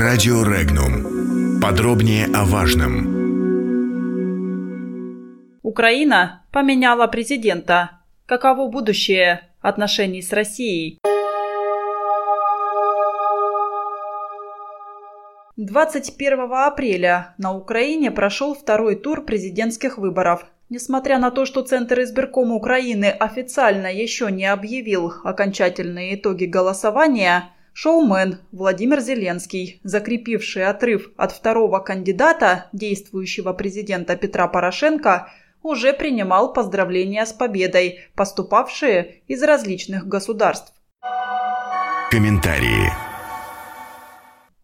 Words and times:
Радио 0.00 0.42
Регнум. 0.44 1.60
Подробнее 1.60 2.24
о 2.34 2.46
важном. 2.46 3.04
Украина 5.62 6.46
поменяла 6.50 7.06
президента. 7.06 8.00
Каково 8.24 8.68
будущее 8.68 9.42
отношений 9.60 10.22
с 10.22 10.32
Россией? 10.32 10.98
21 15.58 16.50
апреля 16.50 17.34
на 17.36 17.54
Украине 17.54 18.10
прошел 18.10 18.54
второй 18.54 18.96
тур 18.96 19.26
президентских 19.26 19.98
выборов. 19.98 20.46
Несмотря 20.70 21.18
на 21.18 21.30
то, 21.30 21.44
что 21.44 21.60
Центр 21.60 22.00
избиркома 22.00 22.54
Украины 22.54 23.10
официально 23.10 23.92
еще 23.92 24.32
не 24.32 24.46
объявил 24.46 25.12
окончательные 25.24 26.14
итоги 26.14 26.46
голосования, 26.46 27.50
шоумен 27.72 28.38
Владимир 28.52 29.00
Зеленский, 29.00 29.80
закрепивший 29.84 30.66
отрыв 30.66 31.10
от 31.16 31.32
второго 31.32 31.78
кандидата, 31.80 32.68
действующего 32.72 33.52
президента 33.52 34.16
Петра 34.16 34.48
Порошенко, 34.48 35.32
уже 35.62 35.92
принимал 35.92 36.52
поздравления 36.52 37.24
с 37.26 37.32
победой, 37.32 38.00
поступавшие 38.14 39.22
из 39.28 39.42
различных 39.42 40.06
государств. 40.06 40.72
Комментарии. 42.10 42.90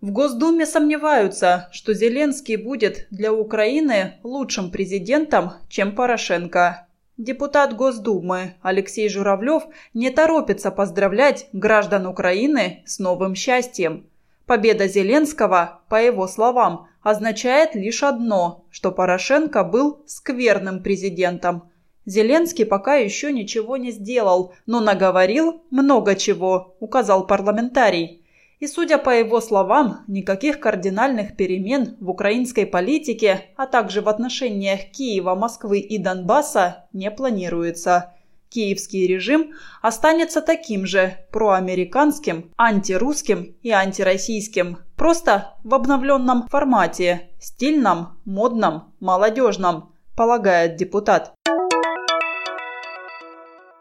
В 0.00 0.11
Госдуме 0.11 0.66
сомневаются, 0.66 1.69
что 1.73 1.95
Зеленский 1.95 2.56
будет 2.56 3.06
для 3.11 3.33
Украины 3.33 4.14
лучшим 4.23 4.70
президентом, 4.70 5.52
чем 5.69 5.95
Порошенко. 5.95 6.86
Депутат 7.19 7.75
Госдумы 7.75 8.56
Алексей 8.61 9.09
Журавлев 9.09 9.62
не 9.95 10.11
торопится 10.11 10.70
поздравлять 10.70 11.48
граждан 11.55 12.06
Украины 12.06 12.83
с 12.84 12.98
новым 12.98 13.34
счастьем. 13.34 14.06
Победа 14.45 14.87
Зеленского, 14.87 15.80
по 15.89 15.97
его 15.97 16.29
словам, 16.29 16.89
означает 17.02 17.75
лишь 17.75 18.02
одно, 18.02 18.67
что 18.70 18.92
Порошенко 18.92 19.64
был 19.64 20.03
скверным 20.05 20.83
президентом. 20.83 21.70
Зеленский 22.05 22.67
пока 22.67 22.97
еще 22.97 23.33
ничего 23.33 23.78
не 23.78 23.92
сделал, 23.92 24.53
но 24.67 24.81
наговорил 24.81 25.62
много 25.70 26.17
чего, 26.17 26.77
указал 26.81 27.27
парламентарий. 27.27 28.25
И, 28.59 28.67
судя 28.67 28.97
по 28.97 29.11
его 29.11 29.41
словам, 29.41 30.05
никаких 30.07 30.61
кардинальных 30.61 31.37
перемен 31.37 31.97
в 32.01 32.09
украинской 32.09 32.65
политике, 32.65 33.51
а 33.57 33.67
также 33.67 34.01
в 34.01 34.09
отношениях 34.09 34.81
Киева, 34.93 35.35
Москвы 35.35 35.81
и 35.81 35.99
Донбасса 35.99 36.87
не 36.93 37.11
планируется. 37.11 38.15
Киевский 38.49 39.07
режим 39.07 39.53
останется 39.83 40.41
таким 40.41 40.87
же 40.87 41.19
проамериканским, 41.33 42.53
антирусским 42.57 43.57
и 43.62 43.71
антироссийским, 43.71 44.79
просто 44.97 45.55
в 45.62 45.75
обновленном 45.75 46.49
формате, 46.49 47.31
стильном, 47.39 48.19
модном, 48.25 48.95
молодежном, 49.01 49.93
полагает 50.17 50.77
депутат. 50.77 51.34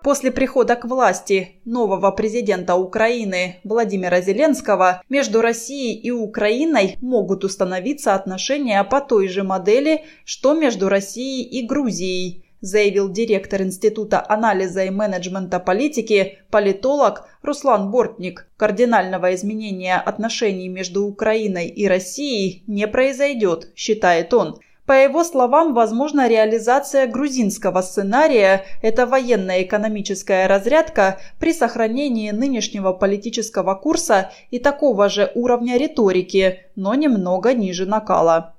После 0.05 0.29
прихода 0.29 0.75
к 0.75 0.85
власти 0.85 1.59
нового 1.65 2.11
президента 2.11 2.75
Украины 2.75 3.55
Владимира 3.63 4.21
Зеленского 4.21 5.01
между 5.09 5.41
Россией 5.41 5.99
и 5.99 6.11
Украиной 6.11 6.97
могут 7.01 7.43
установиться 7.43 8.13
отношения 8.13 8.83
по 8.83 9.01
той 9.01 9.27
же 9.27 9.41
модели, 9.41 10.03
что 10.23 10.53
между 10.53 10.89
Россией 10.89 11.41
и 11.41 11.65
Грузией, 11.65 12.45
заявил 12.61 13.09
директор 13.09 13.63
Института 13.63 14.23
анализа 14.29 14.83
и 14.83 14.91
менеджмента 14.91 15.59
политики, 15.59 16.37
политолог 16.51 17.27
Руслан 17.41 17.89
Бортник. 17.89 18.47
Кардинального 18.57 19.33
изменения 19.33 19.95
отношений 19.95 20.69
между 20.69 21.03
Украиной 21.05 21.67
и 21.67 21.87
Россией 21.87 22.63
не 22.67 22.87
произойдет, 22.87 23.71
считает 23.75 24.35
он. 24.35 24.59
По 24.85 24.93
его 24.93 25.23
словам, 25.23 25.73
возможна 25.73 26.27
реализация 26.27 27.07
грузинского 27.07 27.81
сценария– 27.81 28.65
это 28.83 29.07
военная 29.07 29.63
экономическая 29.63 30.45
разрядка 30.45 31.19
при 31.39 31.53
сохранении 31.53 32.29
нынешнего 32.29 32.93
политического 32.93 33.73
курса 33.73 34.31
и 34.51 34.59
такого 34.59 35.09
же 35.09 35.31
уровня 35.33 35.77
риторики, 35.77 36.67
но 36.75 36.93
немного 36.93 37.53
ниже 37.53 37.87
накала. 37.87 38.54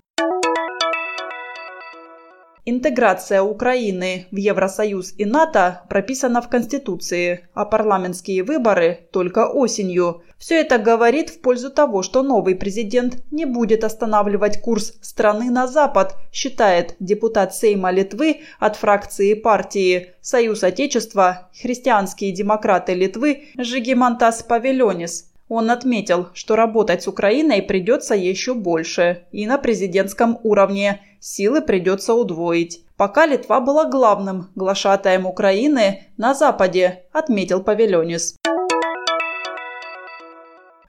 Интеграция 2.69 3.43
Украины 3.43 4.27
в 4.33 4.37
Евросоюз 4.37 5.15
и 5.17 5.25
НАТО 5.25 5.83
прописана 5.89 6.43
в 6.43 6.49
Конституции, 6.49 7.49
а 7.55 7.65
парламентские 7.65 8.43
выборы 8.43 9.09
только 9.13 9.47
осенью. 9.47 10.25
Все 10.37 10.63
это 10.63 10.79
говорит 10.79 11.31
в 11.31 11.41
пользу 11.43 11.71
того, 11.71 12.03
что 12.03 12.25
новый 12.25 12.57
президент 12.57 13.23
не 13.31 13.45
будет 13.45 13.85
останавливать 13.85 14.61
курс 14.61 14.95
страны 15.01 15.49
на 15.49 15.69
Запад, 15.69 16.17
считает 16.33 16.97
депутат 16.99 17.55
Сейма 17.55 17.93
Литвы 17.93 18.41
от 18.59 18.75
фракции 18.75 19.35
партии 19.35 20.15
«Союз 20.21 20.65
Отечества. 20.65 21.49
Христианские 21.63 22.33
демократы 22.33 22.95
Литвы» 22.95 23.45
Жигимантас 23.57 24.43
Павильонис. 24.43 25.31
Он 25.49 25.71
отметил, 25.71 26.29
что 26.35 26.57
работать 26.57 27.03
с 27.03 27.09
Украиной 27.09 27.63
придется 27.63 28.15
еще 28.15 28.55
больше 28.55 29.25
и 29.31 29.47
на 29.47 29.59
президентском 29.59 30.39
уровне. 30.43 31.01
Силы 31.21 31.63
придется 31.63 32.15
удвоить. 32.15 32.83
Пока 32.97 33.27
Литва 33.27 33.61
была 33.61 33.85
главным 33.85 34.51
глашатаем 34.55 35.27
Украины 35.27 36.09
на 36.17 36.35
Западе, 36.35 37.05
отметил 37.13 37.63
Павелионис. 37.63 38.37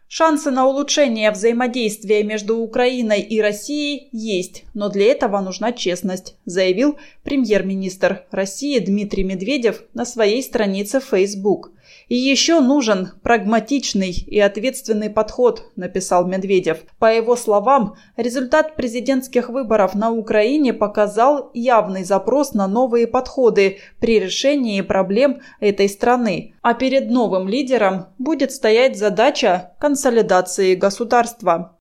Шансы 0.09 0.51
на 0.51 0.65
улучшение 0.65 1.29
взаимодействия 1.31 2.23
между 2.23 2.57
Украиной 2.57 3.21
и 3.21 3.41
Россией 3.41 4.07
есть, 4.13 4.63
но 4.73 4.89
для 4.89 5.11
этого 5.11 5.39
нужна 5.41 5.73
честность, 5.73 6.37
заявил 6.45 6.97
премьер-министр 7.23 8.25
России 8.31 8.79
Дмитрий 8.79 9.25
Медведев 9.25 9.83
на 9.93 10.05
своей 10.05 10.41
странице 10.41 11.01
Facebook. 11.01 11.71
И 12.07 12.15
еще 12.15 12.59
нужен 12.59 13.11
прагматичный 13.21 14.11
и 14.11 14.39
ответственный 14.39 15.09
подход, 15.09 15.71
написал 15.75 16.25
Медведев. 16.25 16.79
По 16.99 17.13
его 17.13 17.35
словам, 17.35 17.95
результат 18.15 18.75
президентских 18.75 19.49
выборов 19.49 19.95
на 19.95 20.11
Украине 20.11 20.73
показал 20.73 21.51
явный 21.53 22.03
запрос 22.03 22.53
на 22.53 22.67
новые 22.67 23.07
подходы 23.07 23.79
при 23.99 24.19
решении 24.19 24.81
проблем 24.81 25.41
этой 25.59 25.89
страны. 25.89 26.53
А 26.61 26.73
перед 26.73 27.09
новым 27.09 27.47
лидером 27.47 28.07
будет 28.17 28.51
стоять 28.51 28.97
задача 28.97 29.71
консолидации 29.79 30.75
государства. 30.75 31.77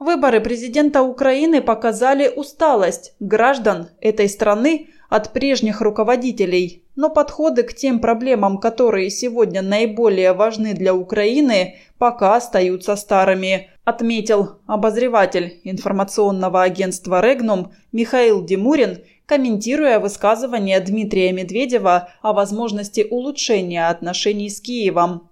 Выборы 0.00 0.40
президента 0.40 1.02
Украины 1.02 1.60
показали 1.60 2.26
усталость 2.28 3.14
граждан 3.20 3.90
этой 4.00 4.30
страны 4.30 4.88
от 5.10 5.32
прежних 5.32 5.80
руководителей, 5.82 6.84
но 6.96 7.10
подходы 7.10 7.64
к 7.64 7.74
тем 7.74 7.98
проблемам, 7.98 8.58
которые 8.58 9.10
сегодня 9.10 9.60
наиболее 9.60 10.32
важны 10.32 10.72
для 10.72 10.94
Украины, 10.94 11.74
пока 11.98 12.36
остаются 12.36 12.96
старыми, 12.96 13.68
отметил 13.84 14.60
обозреватель 14.66 15.60
информационного 15.64 16.62
агентства 16.62 17.20
«Регнум» 17.20 17.72
Михаил 17.92 18.44
Димурин, 18.44 19.00
комментируя 19.26 19.98
высказывание 19.98 20.80
Дмитрия 20.80 21.32
Медведева 21.32 22.08
о 22.22 22.32
возможности 22.32 23.06
улучшения 23.10 23.88
отношений 23.88 24.48
с 24.48 24.60
Киевом. 24.60 25.28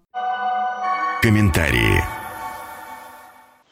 Комментарии. 1.23 2.03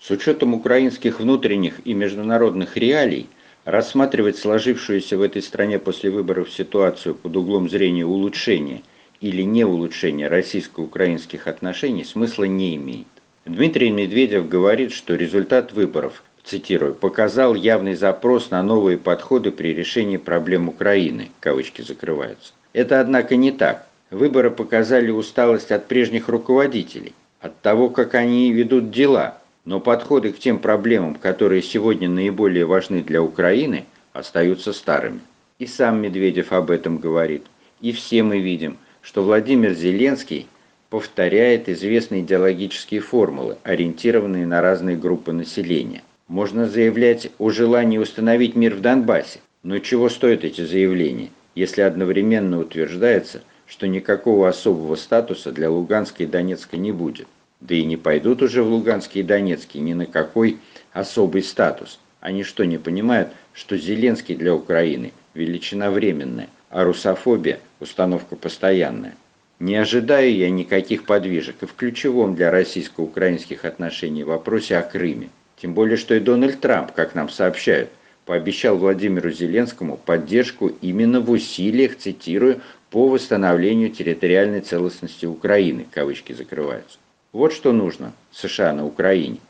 С 0.01 0.11
учетом 0.11 0.55
украинских 0.55 1.19
внутренних 1.19 1.85
и 1.85 1.93
международных 1.93 2.77
реалий, 2.77 3.29
рассматривать 3.67 4.39
сложившуюся 4.39 5.19
в 5.19 5.23
этой 5.23 5.43
стране 5.43 5.79
после 5.79 6.09
выборов 6.11 6.51
ситуацию 6.51 7.15
под 7.15 7.37
углом 7.37 7.69
зрения 7.69 8.07
улучшения 8.07 8.83
или 9.21 9.43
не 9.43 9.65
улучшения 9.65 10.29
российско-украинских 10.29 11.49
отношений 11.49 12.05
смысла 12.05 12.45
не 12.45 12.77
имеет. 12.77 13.09
Дмитрий 13.45 13.91
Медведев 13.91 14.49
говорит, 14.49 14.93
что 14.93 15.17
результат 15.17 15.73
выборов, 15.73 16.23
цитирую, 16.45 16.95
«показал 16.95 17.55
явный 17.55 17.97
запрос 17.97 18.51
на 18.51 18.63
новые 18.63 18.99
подходы 18.99 19.51
при 19.51 19.75
решении 19.75 20.17
проблем 20.17 20.69
Украины», 20.69 21.31
кавычки 21.41 21.83
закрываются. 21.83 22.53
Это, 22.73 23.01
однако, 23.01 23.35
не 23.35 23.51
так. 23.51 23.89
Выборы 24.11 24.53
показали 24.53 25.11
усталость 25.11 25.73
от 25.73 25.89
прежних 25.89 26.29
руководителей, 26.29 27.15
от 27.41 27.61
того, 27.63 27.89
как 27.89 28.15
они 28.15 28.53
ведут 28.53 28.93
дела– 28.93 29.39
но 29.67 29.81
подходы 29.81 30.33
к 30.33 30.39
тем 30.39 30.59
проблемам, 30.61 31.17
которые 31.17 31.61
сегодня 31.61 32.09
наиболее 32.09 32.65
важны 32.65 33.03
для 33.03 33.21
Украины, 33.23 33.85
остаются 34.13 34.73
старыми. 34.73 35.21
И 35.59 35.67
сам 35.67 36.01
Медведев 36.01 36.53
об 36.53 36.71
этом 36.71 36.99
говорит. 36.99 37.45
И 37.81 37.93
все 37.93 38.23
мы 38.23 38.39
видим, 38.39 38.79
что 39.03 39.23
Владимир 39.23 39.75
Зеленский 39.75 40.47
повторяет 40.89 41.69
известные 41.69 42.23
идеологические 42.23 43.01
формулы, 43.01 43.59
ориентированные 43.65 44.47
на 44.47 44.63
разные 44.63 44.97
группы 44.97 45.33
населения. 45.33 46.03
Можно 46.29 46.69
заявлять 46.69 47.31
о 47.39 47.51
желании 47.51 47.99
установить 47.99 48.55
мир 48.55 48.75
в 48.75 48.81
Донбассе, 48.81 49.41
но 49.63 49.79
чего 49.81 50.09
стоят 50.09 50.45
эти 50.45 50.61
заявления, 50.61 51.31
если 51.57 51.83
одновременно 51.83 52.61
утверждается, 52.61 53.43
что 53.67 53.89
никакого 53.89 54.49
особого 54.49 54.95
статуса 54.95 55.51
для 55.51 55.71
Луганска 55.71 56.23
и 56.23 56.27
Донецка 56.27 56.77
не 56.77 56.93
будет? 56.93 57.27
Да 57.61 57.75
и 57.75 57.85
не 57.85 57.97
пойдут 57.97 58.43
уже 58.43 58.63
в 58.63 58.69
Луганский 58.69 59.23
и 59.23 59.25
Донецкий 59.25 59.81
ни 59.81 59.95
на 59.95 60.07
какой 60.07 60.59
особый 60.93 61.43
статус. 61.43 61.99
Они 62.21 62.43
что, 62.43 62.65
не 62.65 62.79
понимают, 62.79 63.31
что 63.53 63.79
Зеленский 63.79 64.35
для 64.35 64.55
Украины– 64.55 65.13
величина 65.35 65.91
временная, 65.91 66.49
а 66.71 66.85
русофобия– 66.85 67.61
установка 67.81 68.37
постоянная? 68.37 69.15
Не 69.59 69.77
ожидаю 69.77 70.35
я 70.35 70.51
никаких 70.51 71.07
подвижек 71.07 71.63
и 71.63 71.67
в 71.67 71.75
ключевом 71.75 72.35
для 72.35 72.51
российско-украинских 72.51 73.65
отношений 73.65 74.23
вопросе 74.23 74.77
о 74.77 74.83
Крыме. 74.83 75.31
Тем 75.57 75.73
более, 75.73 75.97
что 75.97 76.15
и 76.15 76.21
Дональд 76.21 76.61
Трамп, 76.61 76.93
как 76.93 77.15
нам 77.15 77.31
сообщают, 77.31 77.89
пообещал 78.27 78.77
Владимиру 78.77 79.31
Зеленскому 79.31 79.97
поддержку 79.97 80.69
именно 80.83 81.21
в 81.21 81.31
усилиях, 81.31 81.97
цитирую, 81.97 82.61
по 82.91 83.09
восстановлению 83.09 83.91
территориальной 83.91 84.61
целостности 84.61 85.25
Украины, 85.25 85.87
кавычки 85.91 86.33
закрываются. 86.35 86.99
Вот 87.37 87.53
что 87.53 87.75
нужно 87.75 88.15
США 88.33 88.73
на 88.73 88.87
Украине. 88.87 89.41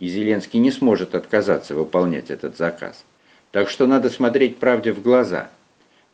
И 0.00 0.08
Зеленский 0.08 0.58
не 0.58 0.72
сможет 0.72 1.14
отказаться 1.14 1.76
выполнять 1.76 2.30
этот 2.30 2.56
заказ. 2.56 3.04
Так 3.52 3.70
что 3.70 3.86
надо 3.86 4.10
смотреть 4.10 4.56
правде 4.56 4.92
в 4.92 5.00
глаза. 5.02 5.48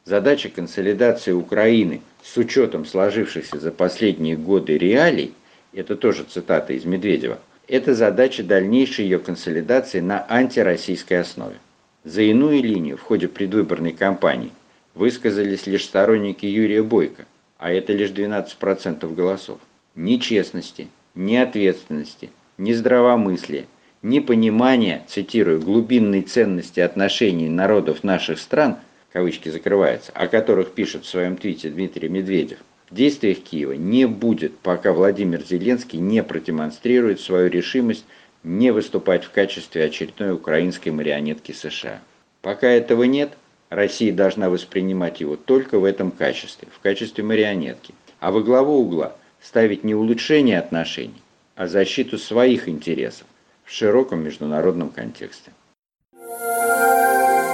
Задача 0.04 0.50
консолидации 0.50 1.32
Украины 1.32 2.02
с 2.22 2.36
учетом 2.36 2.84
сложившихся 2.84 3.58
за 3.58 3.72
последние 3.72 4.36
годы 4.36 4.76
реалий, 4.76 5.32
это 5.72 5.96
тоже 5.96 6.24
цитата 6.24 6.74
из 6.74 6.84
Медведева, 6.84 7.38
это 7.68 7.94
задача 7.94 8.42
дальнейшей 8.42 9.06
ее 9.06 9.18
консолидации 9.18 10.00
на 10.00 10.26
антироссийской 10.28 11.20
основе. 11.20 11.56
За 12.04 12.20
иную 12.20 12.62
линию 12.62 12.98
в 12.98 13.02
ходе 13.02 13.28
предвыборной 13.28 13.92
кампании 13.92 14.52
высказались 14.92 15.66
лишь 15.66 15.86
сторонники 15.86 16.44
Юрия 16.44 16.82
Бойко, 16.82 17.24
а 17.56 17.72
это 17.72 17.94
лишь 17.94 18.10
12% 18.10 19.14
голосов. 19.14 19.58
Ни 19.94 20.18
честности, 20.18 20.88
ни 21.14 21.36
ответственности, 21.36 22.30
ни 22.58 22.72
здравомыслия, 22.72 23.66
ни 24.02 24.18
понимания, 24.18 25.04
цитирую, 25.08 25.60
глубинной 25.60 26.22
ценности 26.22 26.80
отношений 26.80 27.48
народов 27.48 28.04
наших 28.04 28.38
стран, 28.38 28.76
кавычки 29.12 29.48
закрываются, 29.48 30.12
о 30.12 30.26
которых 30.26 30.72
пишет 30.72 31.04
в 31.04 31.08
своем 31.08 31.36
твите 31.36 31.70
Дмитрий 31.70 32.08
Медведев, 32.08 32.58
в 32.90 32.94
действиях 32.94 33.38
Киева 33.38 33.72
не 33.72 34.06
будет, 34.06 34.58
пока 34.58 34.92
Владимир 34.92 35.42
Зеленский 35.42 35.98
не 35.98 36.22
продемонстрирует 36.22 37.20
свою 37.20 37.48
решимость 37.48 38.04
не 38.42 38.72
выступать 38.72 39.24
в 39.24 39.30
качестве 39.30 39.84
очередной 39.84 40.34
украинской 40.34 40.90
марионетки 40.90 41.52
США. 41.52 42.00
Пока 42.42 42.68
этого 42.68 43.04
нет, 43.04 43.32
Россия 43.70 44.12
должна 44.12 44.50
воспринимать 44.50 45.20
его 45.20 45.36
только 45.36 45.78
в 45.78 45.84
этом 45.84 46.10
качестве, 46.10 46.68
в 46.70 46.78
качестве 46.80 47.24
марионетки. 47.24 47.94
А 48.20 48.30
во 48.30 48.42
главу 48.42 48.78
угла 48.78 49.16
ставить 49.44 49.84
не 49.84 49.94
улучшение 49.94 50.58
отношений, 50.58 51.22
а 51.54 51.66
защиту 51.66 52.18
своих 52.18 52.68
интересов 52.68 53.26
в 53.64 53.70
широком 53.70 54.24
международном 54.24 54.88
контексте. 54.88 55.52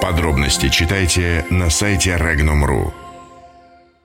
Подробности 0.00 0.69
читайте 0.69 1.44
на 1.50 1.69
сайте 1.70 2.16
Regnum.ru. 2.16 3.09